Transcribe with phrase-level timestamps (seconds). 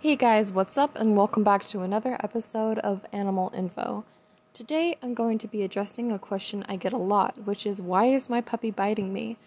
[0.00, 4.04] Hey guys, what's up, and welcome back to another episode of Animal Info.
[4.52, 8.04] Today I'm going to be addressing a question I get a lot, which is why
[8.04, 9.38] is my puppy biting me?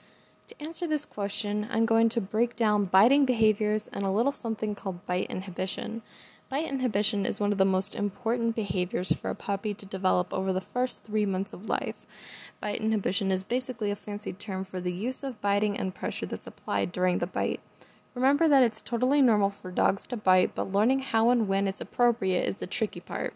[0.48, 4.76] To answer this question, I'm going to break down biting behaviors and a little something
[4.76, 6.02] called bite inhibition.
[6.50, 10.52] Bite inhibition is one of the most important behaviors for a puppy to develop over
[10.52, 12.06] the first three months of life.
[12.60, 16.46] Bite inhibition is basically a fancy term for the use of biting and pressure that's
[16.46, 17.62] applied during the bite.
[18.14, 21.82] Remember that it's totally normal for dogs to bite, but learning how and when it's
[21.82, 23.34] appropriate is the tricky part.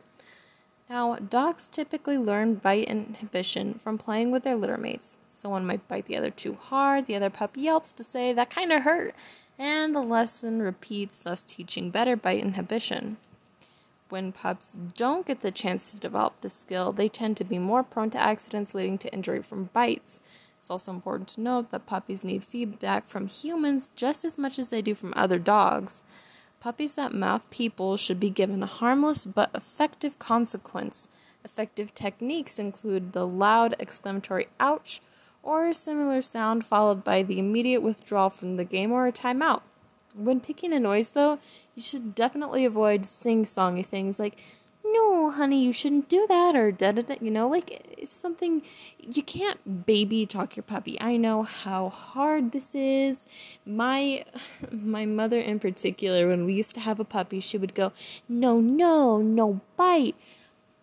[0.89, 5.17] Now, dogs typically learn bite inhibition from playing with their littermates.
[5.27, 8.71] Someone might bite the other too hard, the other pup yelps to say, That kind
[8.71, 9.15] of hurt,
[9.57, 13.17] and the lesson repeats, thus teaching better bite inhibition.
[14.09, 17.81] When pups don't get the chance to develop this skill, they tend to be more
[17.81, 20.21] prone to accidents leading to injury from bites.
[20.65, 24.71] It's also important to note that puppies need feedback from humans just as much as
[24.71, 26.01] they do from other dogs.
[26.59, 31.09] Puppies that mouth people should be given a harmless but effective consequence.
[31.43, 35.01] Effective techniques include the loud exclamatory ouch
[35.43, 39.61] or a similar sound followed by the immediate withdrawal from the game or a timeout.
[40.15, 41.37] When picking a noise, though,
[41.75, 44.41] you should definitely avoid sing songy things like
[44.95, 47.15] no, honey, you shouldn't do that, or da da da.
[47.21, 48.61] You know, like it's something
[48.99, 50.99] you can't baby talk your puppy.
[51.01, 53.25] I know how hard this is.
[53.65, 54.23] My
[54.71, 57.91] my mother in particular, when we used to have a puppy, she would go,
[58.27, 60.15] no, no, no bite.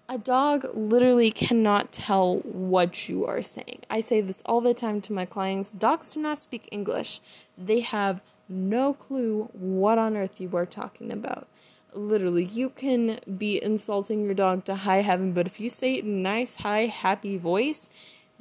[0.08, 3.80] A dog literally cannot tell what you are saying.
[3.88, 5.72] I say this all the time to my clients.
[5.72, 7.20] Dogs do not speak English.
[7.56, 11.46] They have no clue what on earth you are talking about
[11.94, 16.04] literally you can be insulting your dog to high heaven but if you say it
[16.04, 17.88] in a nice high happy voice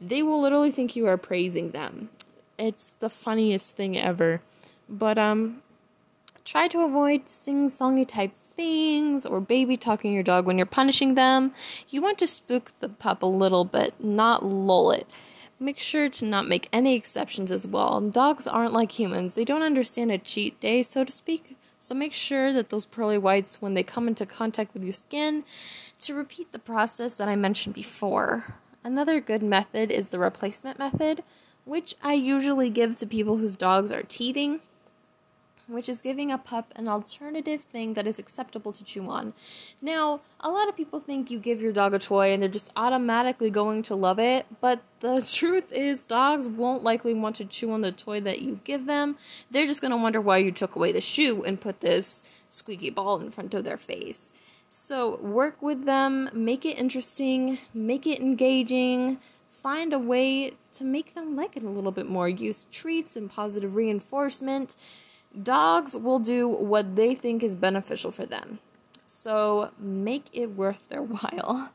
[0.02, 2.10] they will literally think you are praising them.
[2.58, 4.42] It's the funniest thing ever.
[4.90, 5.62] But um
[6.44, 11.54] try to avoid sing-songy type things or baby talking your dog when you're punishing them.
[11.88, 15.08] You want to spook the pup a little bit not lull it.
[15.60, 18.02] Make sure to not make any exceptions as well.
[18.02, 19.36] Dogs aren't like humans.
[19.36, 23.18] They don't understand a cheat day so to speak so make sure that those pearly
[23.18, 25.44] whites, when they come into contact with your skin,
[26.02, 28.54] to repeat the process that I mentioned before.
[28.84, 31.24] Another good method is the replacement method,
[31.66, 34.60] which I usually give to people whose dogs are teething
[35.72, 39.34] which is giving a pup an alternative thing that is acceptable to chew on.
[39.82, 42.72] Now, a lot of people think you give your dog a toy and they're just
[42.76, 47.72] automatically going to love it, but the truth is, dogs won't likely want to chew
[47.72, 49.18] on the toy that you give them.
[49.50, 52.90] They're just going to wonder why you took away the shoe and put this squeaky
[52.90, 54.34] ball in front of their face.
[54.68, 61.14] So, work with them, make it interesting, make it engaging, find a way to make
[61.14, 62.30] them like it a little bit more.
[62.30, 64.78] Use treats and positive reinforcement
[65.40, 68.60] Dogs will do what they think is beneficial for them.
[69.06, 71.72] So make it worth their while.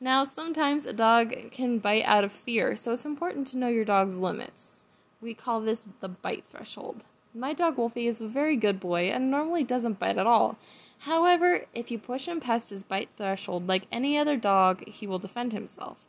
[0.00, 3.84] Now, sometimes a dog can bite out of fear, so it's important to know your
[3.84, 4.84] dog's limits.
[5.20, 7.04] We call this the bite threshold.
[7.34, 10.58] My dog Wolfie is a very good boy and normally doesn't bite at all.
[10.98, 15.18] However, if you push him past his bite threshold like any other dog, he will
[15.18, 16.08] defend himself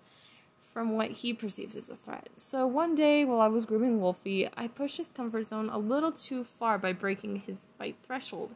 [0.74, 2.30] from what he perceives as a threat.
[2.36, 6.12] So one day while I was grooming Wolfie, I pushed his comfort zone a little
[6.12, 8.56] too far by breaking his bite threshold.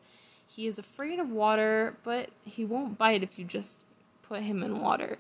[0.50, 3.82] He is afraid of water, but he won't bite if you just
[4.24, 5.18] put him in water.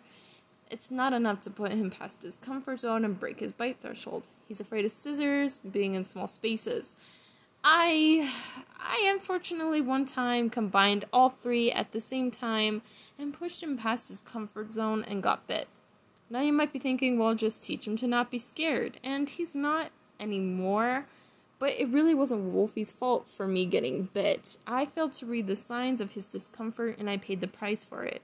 [0.71, 4.27] It's not enough to put him past his comfort zone and break his bite threshold.
[4.47, 6.95] He's afraid of scissors, being in small spaces.
[7.63, 8.31] I
[8.79, 12.81] I unfortunately one time combined all three at the same time
[13.19, 15.67] and pushed him past his comfort zone and got bit.
[16.29, 18.99] Now you might be thinking, well, just teach him to not be scared.
[19.03, 21.05] And he's not anymore.
[21.59, 24.57] But it really wasn't Wolfie's fault for me getting bit.
[24.67, 28.03] I failed to read the signs of his discomfort and I paid the price for
[28.03, 28.21] it.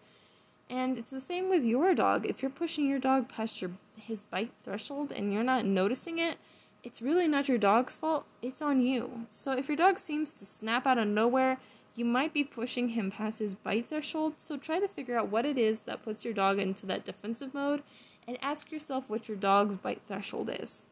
[0.69, 2.25] And it's the same with your dog.
[2.25, 6.37] If you're pushing your dog past your his bite threshold and you're not noticing it,
[6.83, 8.25] it's really not your dog's fault.
[8.41, 9.27] It's on you.
[9.29, 11.59] So if your dog seems to snap out of nowhere
[11.95, 15.45] you might be pushing him past his bite threshold, so try to figure out what
[15.45, 17.83] it is that puts your dog into that defensive mode
[18.27, 20.85] and ask yourself what your dog's bite threshold is.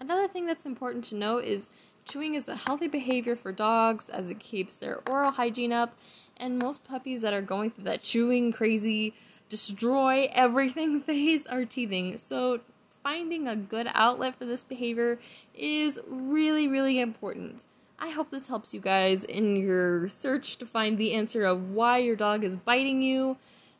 [0.00, 1.70] Another thing that's important to know is
[2.04, 5.94] chewing is a healthy behavior for dogs as it keeps their oral hygiene up,
[6.36, 9.14] and most puppies that are going through that chewing crazy,
[9.48, 12.18] destroy everything phase are teething.
[12.18, 12.60] So,
[13.02, 15.18] finding a good outlet for this behavior
[15.54, 17.66] is really, really important.
[18.02, 21.98] I hope this helps you guys in your search to find the answer of why
[21.98, 23.36] your dog is biting you.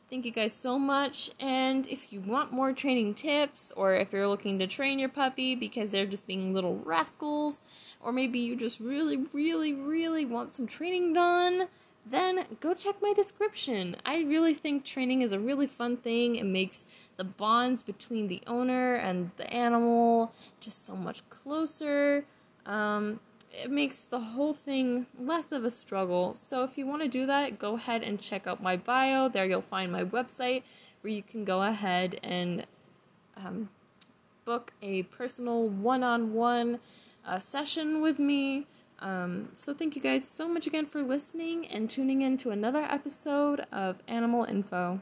[0.09, 1.29] Thank you guys so much.
[1.41, 5.55] And if you want more training tips, or if you're looking to train your puppy
[5.55, 7.63] because they're just being little rascals,
[7.99, 11.67] or maybe you just really, really, really want some training done,
[12.05, 13.97] then go check my description.
[14.05, 16.37] I really think training is a really fun thing.
[16.37, 16.87] It makes
[17.17, 20.31] the bonds between the owner and the animal
[20.61, 22.23] just so much closer.
[22.65, 23.19] Um,
[23.53, 26.33] it makes the whole thing less of a struggle.
[26.33, 29.29] So if you want to do that, go ahead and check out my bio.
[29.29, 30.63] There you'll find my website
[31.01, 32.65] where you can go ahead and
[33.37, 33.69] um,
[34.43, 36.79] book a personal one on one
[37.39, 38.67] session with me.
[38.99, 42.83] Um, so thank you guys so much again for listening and tuning in to another
[42.83, 45.01] episode of Animal Info.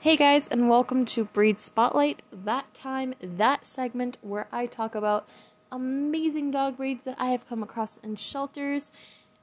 [0.00, 2.22] Hey guys, and welcome to Breed Spotlight.
[2.30, 5.26] That time, that segment where I talk about
[5.74, 8.92] amazing dog breeds that I have come across in shelters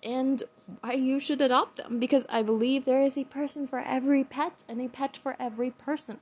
[0.01, 0.43] and
[0.79, 4.63] why you should adopt them because I believe there is a person for every pet
[4.67, 6.19] and a pet for every person.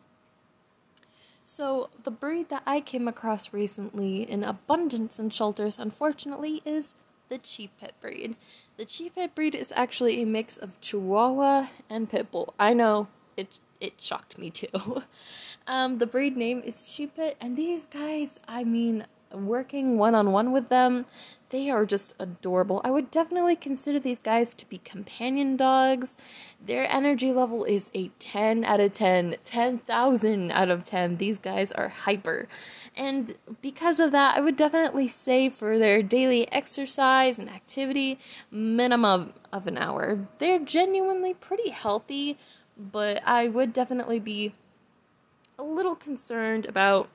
[1.44, 6.94] So, the breed that I came across recently in abundance in shelters, unfortunately, is
[7.30, 8.36] the Chipit breed.
[8.78, 12.54] The Chipit breed is actually a mix of Chihuahua and Pit Bull.
[12.60, 15.04] I know it it shocked me too.
[15.68, 20.52] um, the breed name is Chipit, and these guys, I mean, working one on one
[20.52, 21.06] with them,
[21.50, 22.80] they are just adorable.
[22.84, 26.18] I would definitely consider these guys to be companion dogs.
[26.64, 31.18] Their energy level is a 10 out of 10, 10,000 out of 10.
[31.18, 32.48] These guys are hyper.
[32.96, 38.20] And because of that, I would definitely say for their daily exercise and activity,
[38.52, 40.28] minimum of an hour.
[40.38, 42.38] They're genuinely pretty healthy,
[42.78, 44.54] but I would definitely be
[45.58, 47.10] a little concerned about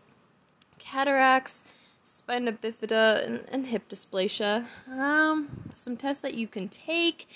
[0.79, 1.65] cataracts
[2.05, 4.67] spina bifida, and, and hip dysplasia.
[4.89, 7.27] Um, some tests that you can take,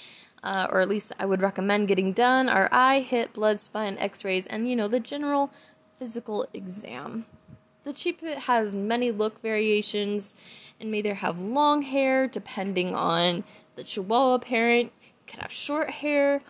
[0.42, 4.24] uh, or at least I would recommend getting done, are eye, hip, blood, spine, x
[4.24, 5.50] rays, and you know, the general
[5.98, 7.24] physical exam.
[7.84, 10.34] The cheap has many look variations
[10.78, 13.44] and may either have long hair, depending on
[13.76, 14.92] the Chihuahua parent,
[15.26, 16.42] could have short hair.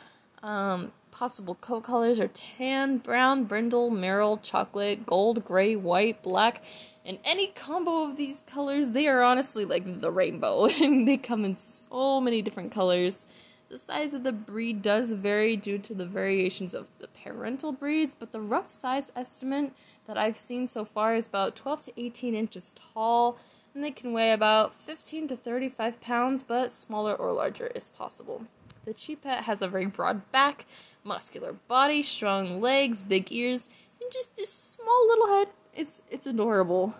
[0.43, 6.62] Um, possible coat colors are tan, brown, brindle, merle, chocolate, gold, gray, white, black,
[7.08, 10.66] and any combo of these colors, they are honestly like the rainbow.
[10.81, 13.26] and they come in so many different colors.
[13.70, 18.14] The size of the breed does vary due to the variations of the parental breeds,
[18.14, 19.72] but the rough size estimate
[20.06, 23.38] that I've seen so far is about 12 to 18 inches tall,
[23.75, 28.46] and they can weigh about 15 to 35 pounds, but smaller or larger is possible.
[28.87, 30.64] The pet has a very broad back,
[31.05, 33.66] muscular body, strong legs, big ears,
[34.00, 35.49] and just this small little head
[35.79, 36.95] it's it's adorable.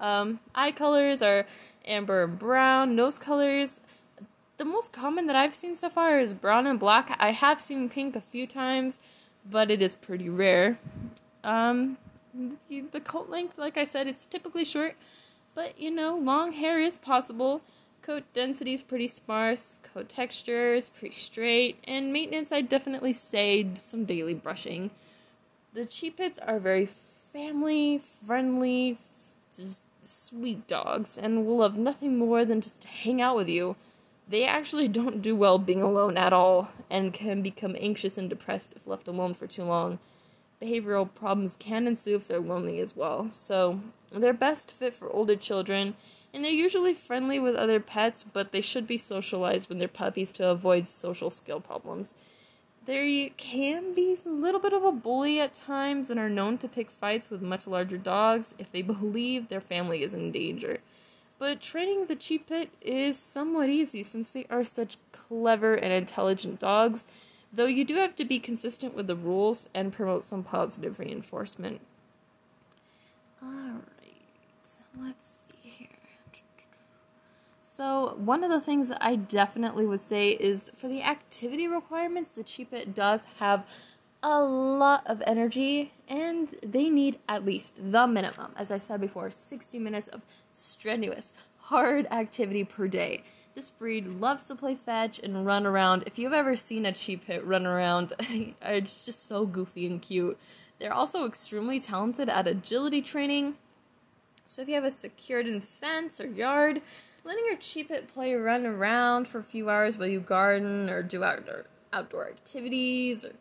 [0.00, 1.46] Um, eye colors are
[1.86, 2.96] amber and brown.
[2.96, 3.80] Nose colors,
[4.56, 7.16] the most common that I've seen so far is brown and black.
[7.18, 8.98] I have seen pink a few times,
[9.48, 10.78] but it is pretty rare.
[11.44, 11.96] Um,
[12.68, 14.96] the coat length, like I said, it's typically short,
[15.54, 17.62] but you know, long hair is possible.
[18.02, 19.78] Coat density is pretty sparse.
[19.94, 24.90] Coat texture is pretty straight, and maintenance, I definitely say some daily brushing.
[25.72, 26.86] The Chipits are very
[27.34, 28.96] family friendly,
[29.54, 33.74] just sweet dogs and will love nothing more than just to hang out with you.
[34.28, 38.74] They actually don't do well being alone at all and can become anxious and depressed
[38.76, 39.98] if left alone for too long.
[40.62, 43.28] Behavioral problems can ensue if they're lonely as well.
[43.32, 43.80] So,
[44.12, 45.96] they're best fit for older children
[46.32, 50.32] and they're usually friendly with other pets, but they should be socialized when they're puppies
[50.34, 52.14] to avoid social skill problems.
[52.84, 56.68] They can be a little bit of a bully at times and are known to
[56.68, 60.78] pick fights with much larger dogs if they believe their family is in danger.
[61.38, 67.06] But training the Chipit is somewhat easy since they are such clever and intelligent dogs,
[67.52, 71.80] though you do have to be consistent with the rules and promote some positive reinforcement.
[73.42, 73.82] Alright,
[75.00, 76.03] let's see here.
[77.74, 82.44] So, one of the things I definitely would say is for the activity requirements, the
[82.44, 83.66] Chipit does have
[84.22, 89.28] a lot of energy and they need at least the minimum, as I said before,
[89.28, 93.24] 60 minutes of strenuous, hard activity per day.
[93.56, 96.04] This breed loves to play fetch and run around.
[96.06, 98.12] If you've ever seen a Chipit run around,
[98.62, 100.38] it's just so goofy and cute.
[100.78, 103.56] They're also extremely talented at agility training.
[104.46, 106.80] So if you have a secured in fence or yard,
[107.24, 111.02] letting your cheap Chipit play run around for a few hours while you garden or
[111.02, 113.32] do outdoor outdoor activities or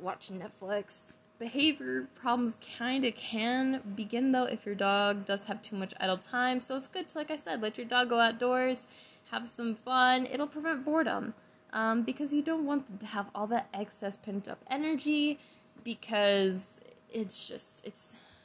[0.00, 1.14] watch Netflix.
[1.38, 6.18] Behavior problems kind of can begin though if your dog does have too much idle
[6.18, 6.60] time.
[6.60, 8.86] So it's good to, like I said, let your dog go outdoors,
[9.30, 10.26] have some fun.
[10.30, 11.32] It'll prevent boredom
[11.72, 15.38] um, because you don't want them to have all that excess pent up energy
[15.82, 18.36] because it's just it's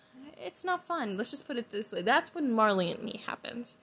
[0.42, 1.18] it's not fun.
[1.18, 2.02] Let's just put it this way.
[2.02, 3.78] That's when Marley and me happens.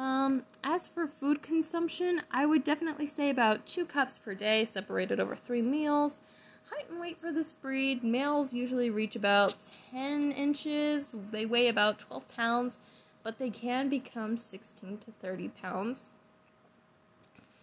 [0.00, 5.20] Um, as for food consumption, I would definitely say about two cups per day, separated
[5.20, 6.22] over three meals.
[6.70, 9.56] Height and weight for this breed males usually reach about
[9.90, 12.78] 10 inches, they weigh about 12 pounds,
[13.22, 16.10] but they can become 16 to 30 pounds.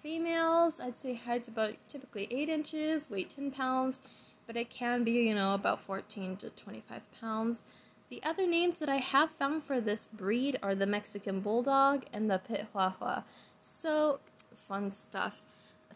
[0.03, 4.00] Females, I'd say height's about typically 8 inches, weight 10 pounds,
[4.46, 7.63] but it can be, you know, about 14 to 25 pounds.
[8.10, 12.32] The other names that I have found for this breed are the Mexican Bulldog and
[12.32, 13.24] the Pit Huahua.
[13.60, 14.22] So,
[14.56, 15.44] fun stuff.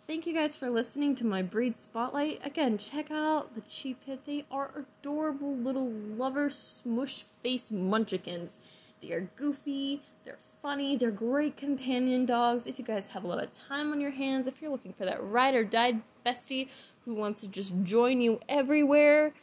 [0.07, 2.45] Thank you guys for listening to my breed spotlight.
[2.45, 4.25] Again, check out the Chipit.
[4.25, 8.57] They are adorable little lover smush face munchkins.
[9.01, 12.67] They are goofy, they're funny, they're great companion dogs.
[12.67, 15.05] If you guys have a lot of time on your hands, if you're looking for
[15.05, 16.67] that ride or die bestie
[17.05, 19.33] who wants to just join you everywhere,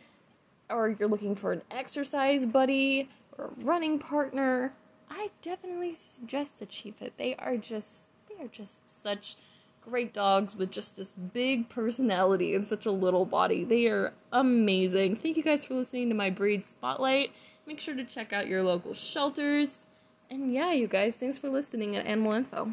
[0.71, 4.73] or you're looking for an exercise buddy or a running partner,
[5.11, 7.15] I definitely suggest the Pit.
[7.17, 9.37] They are just they are just such
[9.81, 13.65] great dogs with just this big personality and such a little body.
[13.65, 15.17] They are amazing.
[15.17, 17.33] Thank you guys for listening to my breed spotlight.
[17.67, 19.87] Make sure to check out your local shelters.
[20.31, 22.73] And yeah, you guys, thanks for listening at Animal Info.